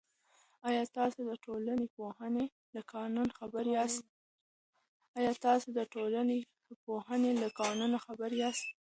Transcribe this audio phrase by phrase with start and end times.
[0.67, 2.45] آیا تاسې د ټولنپوهنې
[7.43, 8.65] له قوانینو خبر یاست؟